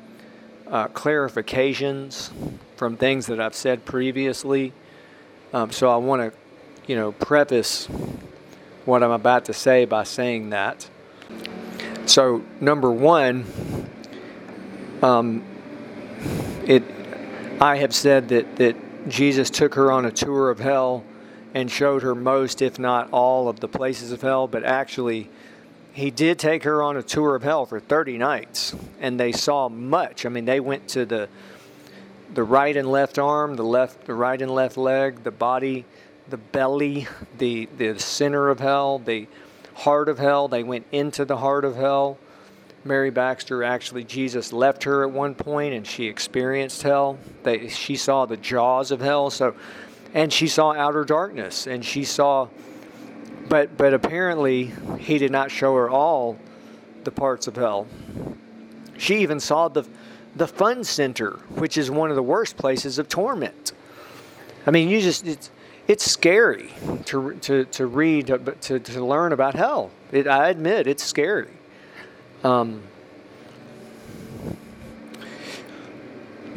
uh, 0.67 0.87
clarifications 0.87 2.31
from 2.75 2.97
things 2.97 3.27
that 3.27 3.39
I've 3.39 3.53
said 3.53 3.85
previously. 3.85 4.73
Um, 5.53 5.71
so 5.71 5.87
I 5.87 5.97
want 5.97 6.33
to, 6.33 6.37
you 6.87 6.95
know, 6.95 7.11
preface 7.11 7.85
what 8.85 9.03
I'm 9.03 9.11
about 9.11 9.45
to 9.45 9.53
say 9.53 9.85
by 9.85 10.03
saying 10.03 10.49
that. 10.49 10.89
So, 12.07 12.43
number 12.59 12.91
one, 12.91 13.45
um, 15.03 15.43
it, 16.65 16.83
I 17.61 17.77
have 17.77 17.93
said 17.93 18.29
that, 18.29 18.55
that 18.55 18.75
Jesus 19.07 19.49
took 19.49 19.75
her 19.75 19.91
on 19.91 20.05
a 20.05 20.11
tour 20.11 20.49
of 20.49 20.59
hell 20.59 21.03
and 21.53 21.69
showed 21.69 22.03
her 22.03 22.15
most, 22.15 22.61
if 22.61 22.79
not 22.79 23.09
all, 23.11 23.49
of 23.49 23.59
the 23.59 23.67
places 23.67 24.11
of 24.11 24.21
hell, 24.21 24.47
but 24.47 24.63
actually, 24.63 25.29
he 25.93 26.11
did 26.11 26.39
take 26.39 26.63
her 26.63 26.81
on 26.81 26.95
a 26.95 27.03
tour 27.03 27.35
of 27.35 27.43
hell 27.43 27.65
for 27.65 27.79
30 27.79 28.17
nights, 28.17 28.75
and 28.99 29.19
they 29.19 29.31
saw 29.31 29.67
much. 29.67 30.25
I 30.25 30.29
mean, 30.29 30.45
they 30.45 30.59
went 30.59 30.87
to 30.89 31.05
the 31.05 31.29
the 32.33 32.43
right 32.43 32.77
and 32.77 32.89
left 32.89 33.19
arm, 33.19 33.57
the 33.57 33.63
left, 33.63 34.05
the 34.05 34.13
right 34.13 34.41
and 34.41 34.49
left 34.49 34.77
leg, 34.77 35.23
the 35.23 35.31
body, 35.31 35.83
the 36.29 36.37
belly, 36.37 37.07
the 37.37 37.67
the 37.77 37.99
center 37.99 38.49
of 38.49 38.59
hell, 38.59 38.99
the 38.99 39.27
heart 39.73 40.07
of 40.07 40.17
hell. 40.17 40.47
They 40.47 40.63
went 40.63 40.85
into 40.91 41.25
the 41.25 41.37
heart 41.37 41.65
of 41.65 41.75
hell. 41.75 42.17
Mary 42.83 43.11
Baxter 43.11 43.63
actually, 43.63 44.03
Jesus 44.03 44.51
left 44.51 44.83
her 44.83 45.03
at 45.03 45.11
one 45.11 45.35
point 45.35 45.73
and 45.73 45.85
she 45.85 46.05
experienced 46.07 46.81
hell. 46.81 47.17
They, 47.43 47.67
she 47.67 47.95
saw 47.95 48.25
the 48.25 48.37
jaws 48.37 48.91
of 48.91 49.01
hell. 49.01 49.29
So, 49.29 49.55
and 50.13 50.33
she 50.33 50.47
saw 50.47 50.73
outer 50.73 51.03
darkness 51.03 51.67
and 51.67 51.85
she 51.85 52.03
saw, 52.03 52.47
but, 53.49 53.77
but 53.77 53.93
apparently 53.93 54.71
he 54.99 55.17
did 55.19 55.31
not 55.31 55.51
show 55.51 55.75
her 55.75 55.89
all 55.89 56.39
the 57.03 57.11
parts 57.11 57.47
of 57.47 57.55
hell. 57.55 57.87
She 58.97 59.17
even 59.17 59.39
saw 59.39 59.67
the, 59.67 59.87
the 60.35 60.47
fun 60.47 60.83
center, 60.83 61.39
which 61.55 61.77
is 61.77 61.91
one 61.91 62.09
of 62.09 62.15
the 62.15 62.23
worst 62.23 62.57
places 62.57 62.97
of 62.97 63.07
torment. 63.07 63.73
I 64.65 64.71
mean, 64.71 64.89
you 64.89 65.01
just, 65.01 65.25
it's, 65.27 65.51
it's 65.87 66.09
scary 66.09 66.71
to, 67.05 67.35
to, 67.41 67.65
to 67.65 67.85
read, 67.85 68.27
to, 68.61 68.79
to 68.79 69.05
learn 69.05 69.33
about 69.33 69.55
hell. 69.55 69.91
It, 70.11 70.27
I 70.27 70.49
admit 70.49 70.87
it's 70.87 71.03
scary. 71.03 71.49
Um, 72.43 72.81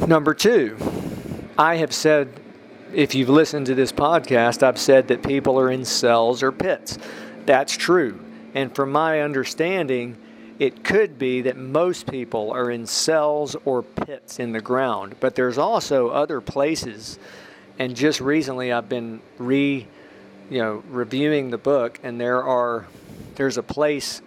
number 0.07 0.33
two, 0.33 0.79
I 1.59 1.77
have 1.77 1.93
said, 1.93 2.41
if 2.95 3.15
you've 3.15 3.29
listened 3.29 3.67
to 3.67 3.75
this 3.75 3.93
podcast, 3.93 4.63
I've 4.63 4.79
said 4.79 5.09
that 5.09 5.23
people 5.23 5.59
are 5.59 5.71
in 5.71 5.85
cells 5.85 6.43
or 6.43 6.53
pits. 6.53 6.99
That's 7.45 7.77
true. 7.77 8.19
And 8.55 8.75
from 8.75 8.93
my 8.93 9.21
understanding, 9.21 10.17
it 10.59 10.85
could 10.85 11.19
be 11.19 11.43
that 11.43 11.57
most 11.57 12.11
people 12.11 12.51
are 12.53 12.71
in 12.71 12.87
cells 12.87 13.55
or 13.65 13.83
pits 13.83 14.39
in 14.39 14.53
the 14.53 14.61
ground, 14.61 15.17
but 15.21 15.35
there's 15.35 15.59
also 15.59 16.09
other 16.09 16.41
places. 16.41 17.19
And 17.79 17.95
just 17.95 18.21
recently, 18.21 18.73
I've 18.73 18.89
been 18.89 19.21
re, 19.37 19.87
you 20.49 20.59
know, 20.59 20.83
reviewing 20.89 21.51
the 21.51 21.59
book, 21.59 21.99
and 22.03 22.21
there 22.21 22.43
are, 22.43 22.87
there's 23.35 23.59
a 23.59 23.63
place 23.63 24.23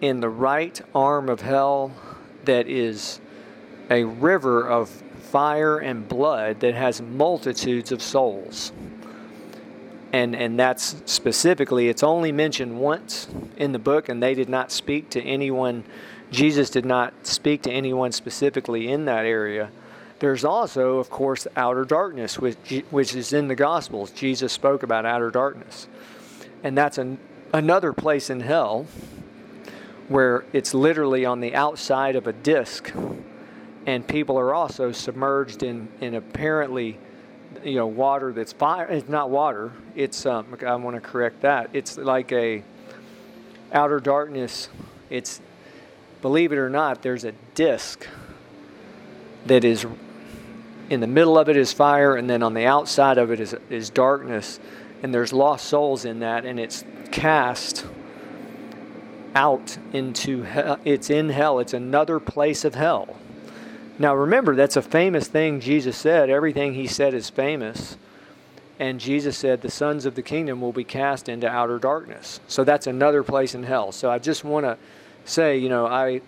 in 0.00 0.20
the 0.20 0.28
right 0.28 0.80
arm 0.94 1.28
of 1.28 1.40
hell 1.40 1.92
that 2.44 2.68
is 2.68 3.20
a 3.90 4.04
river 4.04 4.66
of 4.66 4.88
fire 4.88 5.78
and 5.78 6.08
blood 6.08 6.60
that 6.60 6.74
has 6.74 7.00
multitudes 7.00 7.92
of 7.92 8.02
souls. 8.02 8.72
And, 10.12 10.34
and 10.34 10.58
that's 10.58 11.02
specifically, 11.04 11.88
it's 11.88 12.02
only 12.02 12.32
mentioned 12.32 12.78
once 12.78 13.28
in 13.56 13.72
the 13.72 13.78
book, 13.78 14.08
and 14.08 14.22
they 14.22 14.34
did 14.34 14.48
not 14.48 14.70
speak 14.70 15.10
to 15.10 15.22
anyone. 15.22 15.84
Jesus 16.30 16.70
did 16.70 16.84
not 16.84 17.26
speak 17.26 17.62
to 17.62 17.70
anyone 17.70 18.12
specifically 18.12 18.90
in 18.90 19.04
that 19.06 19.26
area. 19.26 19.70
There's 20.18 20.44
also, 20.44 20.98
of 20.98 21.10
course, 21.10 21.46
outer 21.56 21.84
darkness, 21.84 22.38
which, 22.38 22.56
which 22.90 23.14
is 23.14 23.32
in 23.32 23.48
the 23.48 23.54
Gospels. 23.54 24.10
Jesus 24.10 24.52
spoke 24.52 24.82
about 24.82 25.04
outer 25.04 25.30
darkness. 25.30 25.88
And 26.62 26.78
that's 26.78 26.96
an, 26.96 27.18
another 27.52 27.92
place 27.92 28.30
in 28.30 28.40
hell 28.40 28.86
where 30.08 30.44
it's 30.52 30.72
literally 30.74 31.24
on 31.24 31.40
the 31.40 31.54
outside 31.54 32.16
of 32.16 32.26
a 32.26 32.32
disc, 32.32 32.92
and 33.86 34.06
people 34.06 34.38
are 34.38 34.54
also 34.54 34.92
submerged 34.92 35.62
in, 35.62 35.88
in 36.00 36.14
apparently, 36.14 36.98
you 37.64 37.74
know, 37.74 37.86
water 37.86 38.32
that's 38.32 38.52
fire. 38.52 38.86
It's 38.86 39.08
not 39.08 39.30
water. 39.30 39.72
It's 39.94 40.26
um, 40.26 40.46
I 40.66 40.74
want 40.76 40.96
to 40.96 41.00
correct 41.00 41.42
that. 41.42 41.70
It's 41.72 41.96
like 41.96 42.32
a 42.32 42.62
outer 43.72 44.00
darkness. 44.00 44.68
It's 45.10 45.40
believe 46.22 46.52
it 46.52 46.58
or 46.58 46.70
not, 46.70 47.02
there's 47.02 47.24
a 47.24 47.32
disc 47.54 48.06
that 49.46 49.64
is 49.64 49.86
in 50.88 51.00
the 51.00 51.06
middle 51.06 51.36
of 51.36 51.48
it 51.48 51.56
is 51.56 51.72
fire, 51.72 52.16
and 52.16 52.30
then 52.30 52.42
on 52.42 52.54
the 52.54 52.64
outside 52.64 53.18
of 53.18 53.30
it 53.30 53.40
is 53.40 53.56
is 53.70 53.90
darkness, 53.90 54.60
and 55.02 55.12
there's 55.12 55.32
lost 55.32 55.66
souls 55.66 56.04
in 56.04 56.20
that, 56.20 56.44
and 56.44 56.60
it's 56.60 56.84
cast 57.10 57.84
out 59.36 59.76
into 59.92 60.42
hell. 60.42 60.80
It's 60.84 61.10
in 61.10 61.28
hell. 61.28 61.58
It's 61.58 61.74
another 61.74 62.18
place 62.18 62.64
of 62.64 62.74
hell. 62.74 63.16
Now 63.98 64.14
remember, 64.14 64.56
that's 64.56 64.76
a 64.76 64.82
famous 64.82 65.28
thing 65.28 65.60
Jesus 65.60 65.96
said. 65.96 66.30
Everything 66.30 66.72
he 66.72 66.86
said 66.86 67.12
is 67.12 67.28
famous. 67.28 67.98
And 68.78 68.98
Jesus 68.98 69.36
said, 69.36 69.60
the 69.60 69.70
sons 69.70 70.06
of 70.06 70.14
the 70.14 70.22
kingdom 70.22 70.60
will 70.60 70.72
be 70.72 70.84
cast 70.84 71.28
into 71.28 71.48
outer 71.48 71.78
darkness. 71.78 72.40
So 72.48 72.64
that's 72.64 72.86
another 72.86 73.22
place 73.22 73.54
in 73.54 73.62
hell. 73.62 73.92
So 73.92 74.10
I 74.10 74.18
just 74.18 74.42
want 74.42 74.64
to 74.64 74.78
say, 75.26 75.58
you 75.58 75.68
know, 75.68 75.86
I, 75.86 76.22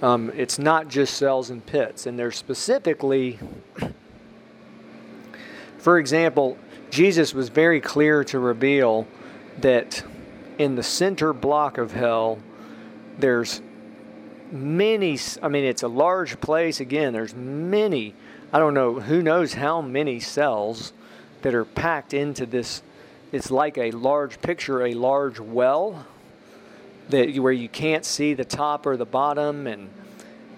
um, 0.00 0.32
it's 0.36 0.58
not 0.58 0.88
just 0.88 1.14
cells 1.14 1.50
and 1.50 1.64
pits. 1.66 2.06
And 2.06 2.18
there's 2.18 2.36
specifically, 2.36 3.38
for 5.78 5.98
example, 5.98 6.56
Jesus 6.90 7.34
was 7.34 7.48
very 7.48 7.80
clear 7.80 8.22
to 8.24 8.38
reveal 8.38 9.06
that 9.58 10.04
in 10.60 10.74
the 10.74 10.82
center 10.82 11.32
block 11.32 11.78
of 11.78 11.92
hell, 11.92 12.38
there's 13.18 13.62
many, 14.52 15.18
I 15.42 15.48
mean, 15.48 15.64
it's 15.64 15.82
a 15.82 15.88
large 15.88 16.38
place. 16.38 16.80
Again, 16.80 17.14
there's 17.14 17.34
many, 17.34 18.14
I 18.52 18.58
don't 18.58 18.74
know, 18.74 19.00
who 19.00 19.22
knows 19.22 19.54
how 19.54 19.80
many 19.80 20.20
cells 20.20 20.92
that 21.40 21.54
are 21.54 21.64
packed 21.64 22.12
into 22.12 22.44
this. 22.44 22.82
It's 23.32 23.50
like 23.50 23.78
a 23.78 23.90
large 23.92 24.42
picture, 24.42 24.84
a 24.84 24.92
large 24.92 25.40
well 25.40 26.04
that 27.08 27.34
where 27.38 27.52
you 27.52 27.70
can't 27.70 28.04
see 28.04 28.34
the 28.34 28.44
top 28.44 28.84
or 28.84 28.98
the 28.98 29.06
bottom 29.06 29.66
and 29.66 29.88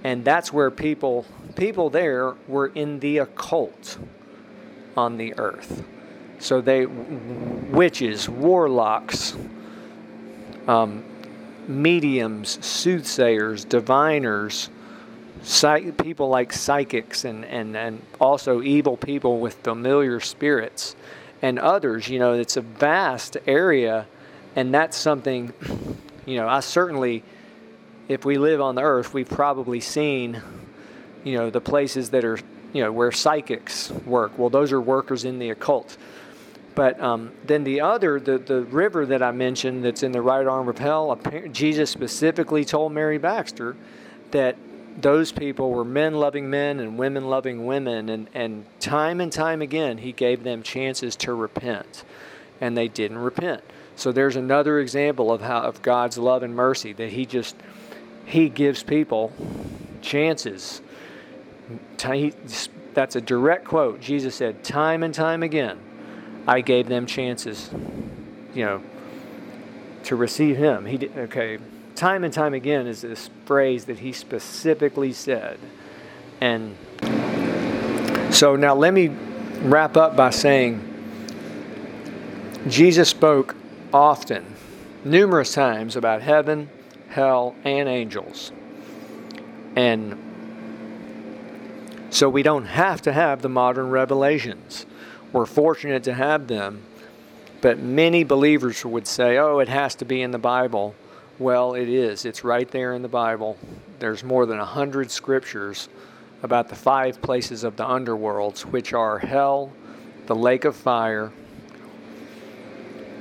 and 0.04 0.24
that's 0.24 0.52
where 0.52 0.70
people 0.70 1.24
people 1.54 1.88
there 1.90 2.34
were 2.48 2.66
in 2.74 2.98
the 2.98 3.18
occult 3.18 3.98
on 4.96 5.16
the 5.16 5.32
earth. 5.38 5.84
So 6.40 6.60
they 6.60 6.86
witches, 6.86 8.28
warlocks, 8.28 9.36
um, 10.68 11.04
mediums, 11.68 12.64
soothsayers, 12.64 13.64
diviners, 13.64 14.68
psych- 15.42 15.96
people 16.02 16.28
like 16.28 16.52
psychics, 16.52 17.24
and, 17.24 17.44
and, 17.44 17.76
and 17.76 18.02
also 18.20 18.62
evil 18.62 18.96
people 18.96 19.40
with 19.40 19.54
familiar 19.54 20.20
spirits, 20.20 20.94
and 21.40 21.58
others. 21.58 22.08
You 22.08 22.18
know, 22.18 22.34
it's 22.34 22.56
a 22.56 22.60
vast 22.60 23.36
area, 23.46 24.06
and 24.56 24.72
that's 24.72 24.96
something, 24.96 25.52
you 26.26 26.36
know, 26.36 26.48
I 26.48 26.60
certainly, 26.60 27.22
if 28.08 28.24
we 28.24 28.38
live 28.38 28.60
on 28.60 28.74
the 28.74 28.82
earth, 28.82 29.14
we've 29.14 29.28
probably 29.28 29.80
seen, 29.80 30.40
you 31.24 31.36
know, 31.36 31.50
the 31.50 31.60
places 31.60 32.10
that 32.10 32.24
are, 32.24 32.38
you 32.72 32.82
know, 32.82 32.92
where 32.92 33.12
psychics 33.12 33.90
work. 34.06 34.38
Well, 34.38 34.50
those 34.50 34.72
are 34.72 34.80
workers 34.80 35.24
in 35.24 35.38
the 35.38 35.50
occult. 35.50 35.96
But 36.74 37.00
um, 37.00 37.32
then 37.44 37.64
the 37.64 37.80
other, 37.82 38.18
the, 38.18 38.38
the 38.38 38.62
river 38.62 39.04
that 39.06 39.22
I 39.22 39.30
mentioned 39.30 39.84
that's 39.84 40.02
in 40.02 40.12
the 40.12 40.22
right 40.22 40.46
arm 40.46 40.68
of 40.68 40.78
hell, 40.78 41.18
Jesus 41.50 41.90
specifically 41.90 42.64
told 42.64 42.92
Mary 42.92 43.18
Baxter 43.18 43.76
that 44.30 44.56
those 45.00 45.32
people 45.32 45.70
were 45.70 45.84
men 45.84 46.14
loving 46.14 46.48
men 46.48 46.80
and 46.80 46.98
women 46.98 47.28
loving 47.28 47.66
women. 47.66 48.08
And, 48.08 48.28
and 48.34 48.64
time 48.80 49.20
and 49.20 49.30
time 49.30 49.60
again, 49.60 49.98
he 49.98 50.12
gave 50.12 50.44
them 50.44 50.62
chances 50.62 51.16
to 51.16 51.34
repent. 51.34 52.04
And 52.60 52.76
they 52.76 52.88
didn't 52.88 53.18
repent. 53.18 53.62
So 53.96 54.12
there's 54.12 54.36
another 54.36 54.80
example 54.80 55.32
of 55.32 55.42
how 55.42 55.60
of 55.60 55.82
God's 55.82 56.16
love 56.16 56.42
and 56.42 56.54
mercy 56.54 56.92
that 56.94 57.10
he 57.10 57.26
just 57.26 57.56
he 58.24 58.48
gives 58.48 58.82
people 58.82 59.32
chances. 60.00 60.80
That's 62.94 63.16
a 63.16 63.20
direct 63.20 63.64
quote. 63.64 64.00
Jesus 64.00 64.34
said 64.34 64.64
time 64.64 65.02
and 65.02 65.14
time 65.14 65.42
again, 65.42 65.78
I 66.46 66.60
gave 66.60 66.88
them 66.88 67.06
chances, 67.06 67.70
you 68.54 68.64
know, 68.64 68.82
to 70.04 70.16
receive 70.16 70.56
him. 70.56 70.86
He 70.86 70.98
did, 70.98 71.16
okay, 71.16 71.58
time 71.94 72.24
and 72.24 72.32
time 72.32 72.54
again 72.54 72.86
is 72.86 73.02
this 73.02 73.30
phrase 73.44 73.84
that 73.84 74.00
he 74.00 74.12
specifically 74.12 75.12
said. 75.12 75.58
And 76.40 76.76
so 78.30 78.56
now 78.56 78.74
let 78.74 78.92
me 78.92 79.08
wrap 79.62 79.96
up 79.96 80.16
by 80.16 80.30
saying 80.30 80.88
Jesus 82.68 83.08
spoke 83.08 83.54
often, 83.92 84.56
numerous 85.04 85.54
times, 85.54 85.94
about 85.96 86.22
heaven, 86.22 86.70
hell, 87.08 87.54
and 87.64 87.88
angels. 87.88 88.50
And 89.76 90.18
so 92.10 92.28
we 92.28 92.42
don't 92.42 92.66
have 92.66 93.02
to 93.02 93.12
have 93.12 93.42
the 93.42 93.48
modern 93.48 93.90
revelations. 93.90 94.86
We're 95.32 95.46
fortunate 95.46 96.04
to 96.04 96.14
have 96.14 96.46
them. 96.46 96.82
But 97.60 97.78
many 97.78 98.24
believers 98.24 98.84
would 98.84 99.06
say, 99.06 99.38
oh, 99.38 99.60
it 99.60 99.68
has 99.68 99.94
to 99.96 100.04
be 100.04 100.20
in 100.20 100.32
the 100.32 100.38
Bible. 100.38 100.94
Well, 101.38 101.74
it 101.74 101.88
is. 101.88 102.24
It's 102.24 102.44
right 102.44 102.68
there 102.70 102.92
in 102.92 103.02
the 103.02 103.08
Bible. 103.08 103.56
There's 104.00 104.24
more 104.24 104.46
than 104.46 104.58
a 104.58 104.64
hundred 104.64 105.10
scriptures 105.10 105.88
about 106.42 106.68
the 106.68 106.74
five 106.74 107.22
places 107.22 107.62
of 107.62 107.76
the 107.76 107.84
underworlds, 107.84 108.62
which 108.62 108.92
are 108.92 109.20
hell, 109.20 109.72
the 110.26 110.34
lake 110.34 110.64
of 110.64 110.74
fire, 110.74 111.32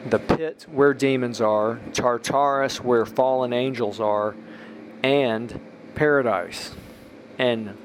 the 0.09 0.17
pit 0.17 0.65
where 0.71 0.93
demons 0.95 1.39
are, 1.39 1.79
Tartarus 1.93 2.81
where 2.81 3.05
fallen 3.05 3.53
angels 3.53 3.99
are, 3.99 4.35
and 5.03 5.59
paradise. 5.93 6.73
And 7.37 7.77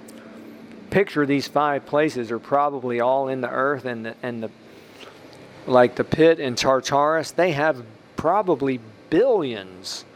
picture 0.96 1.26
these 1.26 1.46
five 1.46 1.84
places 1.84 2.30
are 2.30 2.38
probably 2.38 3.00
all 3.00 3.28
in 3.28 3.42
the 3.42 3.50
earth 3.50 3.84
and 3.84 4.06
the, 4.06 4.14
and 4.22 4.42
the 4.42 4.50
like 5.66 5.94
the 5.94 6.04
pit 6.04 6.40
and 6.40 6.56
Tartarus, 6.56 7.32
they 7.32 7.52
have 7.52 7.84
probably 8.16 8.80
billions 9.10 10.06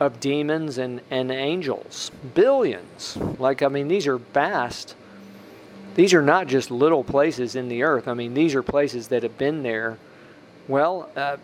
of 0.00 0.18
demons 0.18 0.78
and, 0.78 1.02
and 1.08 1.30
angels. 1.30 2.10
Billions. 2.34 3.16
Like, 3.38 3.62
I 3.62 3.68
mean, 3.68 3.86
these 3.86 4.08
are 4.08 4.18
vast. 4.18 4.96
These 5.94 6.14
are 6.14 6.22
not 6.22 6.48
just 6.48 6.72
little 6.72 7.04
places 7.04 7.54
in 7.54 7.68
the 7.68 7.84
earth. 7.84 8.08
I 8.08 8.14
mean, 8.14 8.34
these 8.34 8.56
are 8.56 8.62
places 8.64 9.06
that 9.06 9.22
have 9.22 9.38
been 9.38 9.62
there, 9.62 9.98
well, 10.66 11.08
uh, 11.14 11.36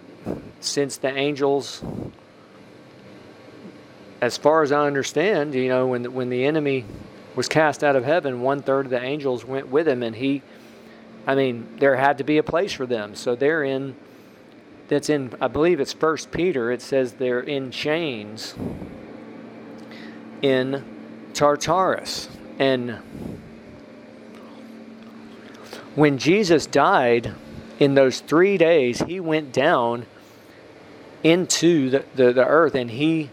since 0.58 0.96
the 0.96 1.16
angels, 1.16 1.80
as 4.20 4.36
far 4.36 4.64
as 4.64 4.72
I 4.72 4.84
understand, 4.84 5.54
you 5.54 5.68
know, 5.68 5.86
when, 5.86 6.12
when 6.12 6.28
the 6.28 6.44
enemy 6.44 6.84
was 7.38 7.46
cast 7.46 7.84
out 7.84 7.94
of 7.94 8.04
heaven, 8.04 8.40
one 8.40 8.60
third 8.60 8.86
of 8.86 8.90
the 8.90 9.00
angels 9.00 9.44
went 9.44 9.68
with 9.68 9.86
him, 9.86 10.02
and 10.02 10.16
he, 10.16 10.42
I 11.24 11.36
mean, 11.36 11.68
there 11.78 11.94
had 11.94 12.18
to 12.18 12.24
be 12.24 12.36
a 12.36 12.42
place 12.42 12.72
for 12.72 12.84
them. 12.84 13.14
So 13.14 13.36
they're 13.36 13.62
in 13.62 13.94
that's 14.88 15.08
in 15.08 15.32
I 15.40 15.46
believe 15.46 15.78
it's 15.78 15.92
First 15.92 16.32
Peter. 16.32 16.72
It 16.72 16.82
says 16.82 17.12
they're 17.12 17.38
in 17.38 17.70
chains 17.70 18.56
in 20.42 20.84
Tartarus. 21.32 22.28
And 22.58 22.98
when 25.94 26.18
Jesus 26.18 26.66
died 26.66 27.34
in 27.78 27.94
those 27.94 28.18
three 28.18 28.58
days, 28.58 28.98
he 29.02 29.20
went 29.20 29.52
down 29.52 30.06
into 31.22 31.90
the, 31.90 32.04
the, 32.16 32.32
the 32.32 32.44
earth 32.44 32.74
and 32.74 32.90
he 32.90 33.30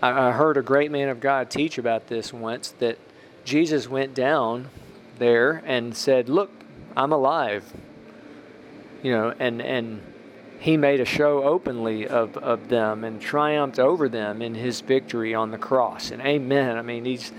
I 0.00 0.30
heard 0.32 0.56
a 0.56 0.62
great 0.62 0.90
man 0.90 1.08
of 1.08 1.20
God 1.20 1.50
teach 1.50 1.76
about 1.76 2.06
this 2.06 2.32
once 2.32 2.70
that 2.78 2.98
Jesus 3.44 3.88
went 3.88 4.14
down 4.14 4.68
there 5.18 5.62
and 5.66 5.96
said, 5.96 6.28
Look, 6.28 6.50
I'm 6.96 7.12
alive. 7.12 7.64
You 9.02 9.12
know, 9.12 9.34
and, 9.38 9.60
and 9.60 10.00
he 10.58 10.76
made 10.76 11.00
a 11.00 11.04
show 11.04 11.44
openly 11.44 12.06
of, 12.06 12.36
of 12.36 12.68
them 12.68 13.04
and 13.04 13.20
triumphed 13.20 13.78
over 13.78 14.08
them 14.08 14.42
in 14.42 14.54
his 14.54 14.80
victory 14.80 15.34
on 15.34 15.50
the 15.50 15.58
cross. 15.58 16.10
And 16.10 16.20
amen. 16.22 16.76
I 16.76 16.82
mean, 16.82 17.04
he's 17.04 17.32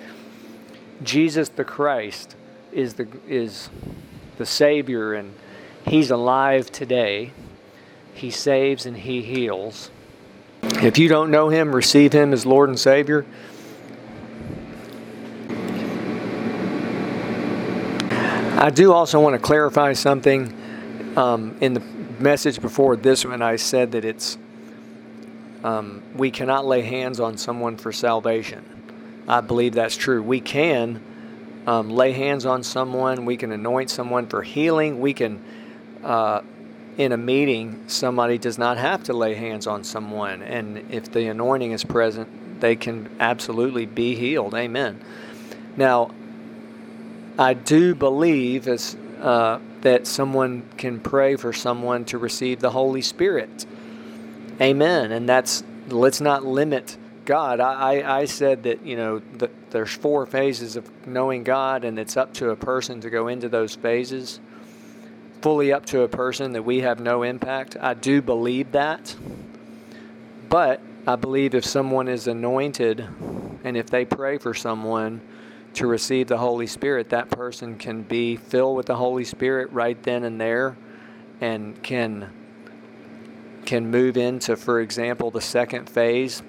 Jesus 1.04 1.50
the 1.50 1.64
Christ 1.64 2.36
is 2.72 2.96
the 2.96 3.08
is 3.28 3.70
the 4.38 4.46
Savior 4.46 5.14
and 5.14 5.34
he's 5.86 6.12
alive 6.12 6.72
today. 6.72 7.32
He 8.14 8.32
saves 8.32 8.86
and 8.86 8.98
he 8.98 9.22
heals. 9.22 9.92
If 10.82 10.98
you 10.98 11.10
don't 11.10 11.32
know 11.32 11.50
him, 11.50 11.76
receive 11.76 12.14
him 12.14 12.34
as 12.34 12.46
Lord 12.46 12.70
and 12.70 12.80
Savior. 12.80 13.26
I 18.12 18.70
do 18.70 18.94
also 18.94 19.20
want 19.20 19.34
to 19.34 19.40
clarify 19.40 19.94
something 19.94 20.54
um, 21.16 21.58
in 21.62 21.74
the 21.74 21.82
message 22.20 22.62
before 22.62 22.96
this 22.96 23.26
one, 23.26 23.42
I 23.42 23.56
said 23.56 23.94
that 23.94 24.06
it's 24.06 24.38
um, 25.64 26.02
we 26.16 26.32
cannot 26.32 26.66
lay 26.66 26.82
hands 26.82 27.20
on 27.20 27.38
someone 27.38 27.78
for 27.78 27.92
salvation. 27.92 28.66
I 29.28 29.42
believe 29.42 29.74
that's 29.74 29.96
true. 29.96 30.24
We 30.24 30.40
can 30.40 31.02
um, 31.68 31.90
lay 31.90 32.14
hands 32.14 32.46
on 32.46 32.64
someone. 32.64 33.26
We 33.26 33.38
can 33.38 33.52
anoint 33.52 33.90
someone 33.90 34.28
for 34.28 34.42
healing. 34.42 35.02
We 35.02 35.14
can, 35.14 35.44
uh, 36.04 36.42
in 37.00 37.14
a 37.14 37.18
meeting, 37.18 37.82
somebody 37.88 38.38
does 38.38 38.58
not 38.58 38.78
have 38.78 39.06
to 39.06 39.14
lay 39.14 39.34
hands 39.34 39.68
on 39.68 39.86
someone, 39.86 40.44
and 40.44 40.86
if 40.92 41.10
the 41.10 41.28
anointing 41.28 41.72
is 41.72 41.82
present, 41.82 42.28
they 42.60 42.76
can 42.76 43.10
absolutely 43.22 43.86
be 43.86 44.16
healed. 44.16 44.54
Amen. 44.54 45.02
Now, 45.78 46.12
I 47.38 47.54
do 47.54 47.96
believe, 47.96 48.68
as 48.68 48.98
uh, 49.22 49.60
that 49.80 50.08
someone 50.08 50.64
can 50.76 51.00
pray 51.00 51.38
for 51.38 51.54
someone 51.54 52.04
to 52.04 52.18
receive 52.18 52.60
the 52.60 52.72
Holy 52.72 53.02
Spirit. 53.02 53.66
Amen. 54.60 55.14
And 55.14 55.30
that's, 55.30 55.64
let's 55.88 56.20
not 56.20 56.46
limit 56.46 56.98
God. 57.24 57.62
I, 57.62 58.02
I, 58.02 58.20
I 58.20 58.26
said 58.26 58.64
that, 58.64 58.86
you 58.86 58.98
know, 58.98 59.22
the, 59.38 59.50
there's 59.70 59.94
four 59.94 60.26
phases 60.26 60.76
of 60.76 61.08
knowing 61.08 61.46
God, 61.46 61.86
and 61.86 61.98
it's 61.98 62.18
up 62.18 62.34
to 62.34 62.50
a 62.50 62.58
person 62.58 63.00
to 63.00 63.10
go 63.10 63.30
into 63.30 63.48
those 63.48 63.74
phases. 63.74 64.42
Fully 65.42 65.72
up 65.72 65.86
to 65.88 66.02
a 66.02 66.08
person 66.08 66.54
that 66.54 66.64
we 66.64 66.82
have 66.82 67.00
no 67.00 67.24
impact. 67.24 67.78
I 67.80 67.94
do 67.94 68.22
believe 68.22 68.72
that. 68.74 69.16
But 70.50 70.82
I 71.08 71.16
believe 71.16 71.56
if 71.56 71.66
someone 71.66 72.08
is 72.08 72.28
anointed 72.28 73.08
and 73.64 73.78
if 73.78 73.90
they 73.90 74.06
pray 74.06 74.38
for 74.38 74.54
someone, 74.54 75.22
to 75.76 75.88
receive 75.88 76.28
the 76.28 76.38
Holy 76.38 76.68
Spirit, 76.68 77.10
that 77.10 77.30
person 77.30 77.78
can 77.78 78.02
be 78.02 78.36
filled 78.36 78.76
with 78.76 78.88
the 78.88 78.96
Holy 78.96 79.24
Spirit 79.24 79.72
right 79.72 80.02
then 80.04 80.24
and 80.24 80.40
there 80.40 80.76
and 81.42 81.82
can 81.84 82.32
can 83.66 83.92
move 83.92 84.18
into, 84.18 84.56
for 84.56 84.82
example, 84.82 85.30
the 85.30 85.42
second 85.42 85.88
phase. 85.88 86.42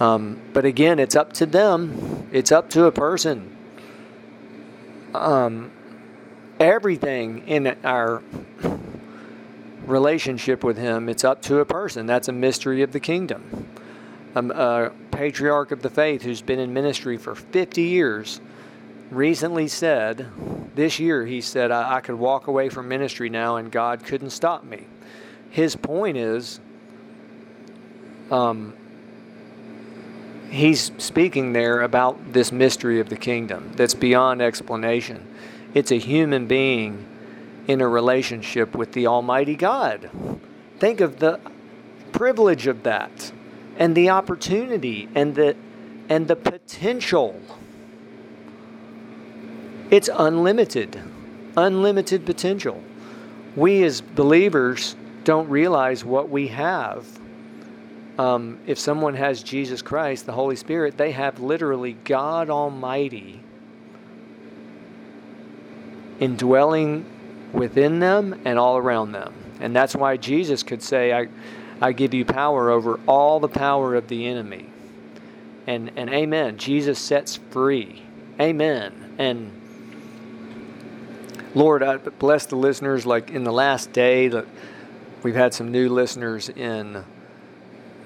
Um, 0.00 0.40
but 0.52 0.64
again, 0.64 0.98
it's 0.98 1.14
up 1.14 1.32
to 1.34 1.46
them. 1.46 2.28
It's 2.32 2.50
up 2.50 2.70
to 2.70 2.86
a 2.86 2.92
person. 2.92 3.56
Um, 5.14 5.70
everything 6.60 7.46
in 7.46 7.76
our 7.84 8.22
relationship 9.86 10.62
with 10.62 10.76
Him, 10.76 11.08
it's 11.08 11.24
up 11.24 11.42
to 11.42 11.58
a 11.58 11.64
person. 11.64 12.06
That's 12.06 12.28
a 12.28 12.32
mystery 12.32 12.82
of 12.82 12.92
the 12.92 13.00
kingdom 13.00 13.68
a, 14.34 14.90
patriarch 15.10 15.72
of 15.72 15.82
the 15.82 15.90
faith 15.90 16.22
who's 16.22 16.42
been 16.42 16.58
in 16.58 16.72
ministry 16.72 17.16
for 17.16 17.34
50 17.34 17.82
years 17.82 18.40
recently 19.10 19.66
said, 19.66 20.28
this 20.74 20.98
year, 21.00 21.26
he 21.26 21.40
said, 21.40 21.70
I, 21.70 21.96
I 21.96 22.00
could 22.00 22.14
walk 22.14 22.46
away 22.46 22.68
from 22.68 22.88
ministry 22.88 23.28
now 23.28 23.56
and 23.56 23.72
God 23.72 24.04
couldn't 24.04 24.30
stop 24.30 24.64
me. 24.64 24.86
His 25.50 25.74
point 25.74 26.16
is, 26.16 26.60
um, 28.30 28.74
he's 30.50 30.92
speaking 30.98 31.52
there 31.52 31.80
about 31.80 32.32
this 32.32 32.52
mystery 32.52 33.00
of 33.00 33.08
the 33.08 33.16
kingdom 33.16 33.72
that's 33.74 33.94
beyond 33.94 34.42
explanation. 34.42 35.26
It's 35.74 35.90
a 35.90 35.98
human 35.98 36.46
being 36.46 37.06
in 37.66 37.80
a 37.80 37.88
relationship 37.88 38.74
with 38.74 38.92
the 38.92 39.06
Almighty 39.06 39.54
God. 39.54 40.10
Think 40.78 41.00
of 41.00 41.18
the 41.18 41.38
privilege 42.12 42.66
of 42.66 42.82
that 42.84 43.32
and 43.76 43.94
the 43.94 44.10
opportunity 44.10 45.08
and 45.14 45.34
the 45.34 45.54
and 46.08 46.26
the 46.26 46.36
potential. 46.36 47.40
It's 49.90 50.08
unlimited. 50.12 51.00
Unlimited 51.56 52.24
potential. 52.24 52.82
We 53.56 53.82
as 53.84 54.00
believers 54.00 54.96
don't 55.24 55.48
realize 55.50 56.04
what 56.04 56.30
we 56.30 56.48
have. 56.48 57.06
Um, 58.18 58.58
if 58.66 58.78
someone 58.78 59.14
has 59.14 59.42
Jesus 59.42 59.82
Christ, 59.82 60.26
the 60.26 60.32
Holy 60.32 60.56
Spirit, 60.56 60.96
they 60.96 61.12
have 61.12 61.40
literally 61.40 61.92
God 62.04 62.48
Almighty 62.48 63.42
indwelling 66.20 67.04
within 67.52 67.98
them 68.00 68.40
and 68.44 68.58
all 68.58 68.76
around 68.76 69.12
them. 69.12 69.32
And 69.60 69.74
that's 69.74 69.94
why 69.94 70.16
Jesus 70.16 70.62
could 70.62 70.82
say, 70.82 71.12
I, 71.12 71.28
I 71.80 71.92
give 71.92 72.14
you 72.14 72.24
power 72.24 72.70
over 72.70 73.00
all 73.06 73.40
the 73.40 73.48
power 73.48 73.94
of 73.94 74.08
the 74.08 74.26
enemy. 74.26 74.70
And, 75.66 75.90
and 75.96 76.10
amen. 76.10 76.58
Jesus 76.58 76.98
sets 76.98 77.36
free. 77.50 78.02
Amen. 78.40 79.14
And 79.18 79.52
Lord, 81.54 81.82
I 81.82 81.96
bless 81.96 82.46
the 82.46 82.56
listeners. 82.56 83.04
Like 83.04 83.30
in 83.30 83.44
the 83.44 83.52
last 83.52 83.92
day, 83.92 84.28
that 84.28 84.46
we've 85.22 85.34
had 85.34 85.54
some 85.54 85.72
new 85.72 85.88
listeners 85.88 86.48
in. 86.48 87.04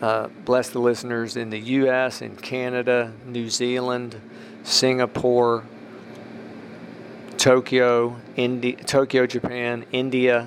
Uh, 0.01 0.27
bless 0.45 0.71
the 0.71 0.81
listeners 0.81 1.37
in 1.37 1.51
the 1.51 1.61
U.S., 1.61 2.23
in 2.23 2.35
Canada, 2.35 3.13
New 3.25 3.49
Zealand, 3.49 4.21
Singapore, 4.65 5.63
Tokyo, 7.43 8.19
Indi- 8.37 8.77
Tokyo, 8.87 9.27
Japan, 9.27 9.85
India, 9.91 10.47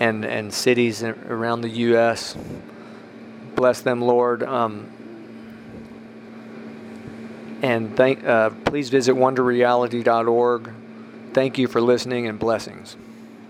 and 0.00 0.24
and 0.24 0.54
cities 0.54 1.02
around 1.02 1.60
the 1.60 1.68
U.S. 1.68 2.34
Bless 3.54 3.82
them, 3.82 4.00
Lord. 4.00 4.42
Um, 4.42 4.86
and 7.60 7.94
thank, 7.94 8.24
uh, 8.24 8.48
please 8.64 8.88
visit 8.88 9.16
wonderreality.org. 9.16 10.72
Thank 11.34 11.58
you 11.58 11.68
for 11.68 11.82
listening 11.82 12.26
and 12.26 12.38
blessings. 12.38 12.96